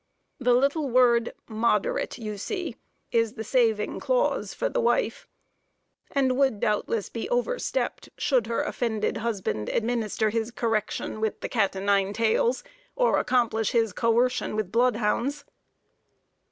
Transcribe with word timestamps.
The 0.39 0.55
little 0.55 0.89
word 0.89 1.31
"moderate," 1.47 2.17
you 2.17 2.35
see, 2.39 2.75
is 3.11 3.33
the 3.35 3.43
saving 3.43 3.99
clause 3.99 4.51
for 4.51 4.67
the 4.67 4.81
wife, 4.81 5.27
and 6.11 6.35
would 6.37 6.59
doubtless 6.59 7.07
be 7.09 7.29
overstepped 7.29 8.09
should 8.17 8.47
her 8.47 8.63
offended 8.63 9.17
husband 9.17 9.69
administer 9.69 10.31
his 10.31 10.49
correction 10.49 11.21
with 11.21 11.41
the 11.41 11.49
"cat 11.49 11.75
o' 11.75 11.79
nine 11.83 12.13
tails," 12.13 12.63
or 12.95 13.19
accomplish 13.19 13.73
his 13.73 13.93
coercion 13.93 14.55
with 14.55 14.71
blood 14.71 14.95
hounds. 14.95 15.45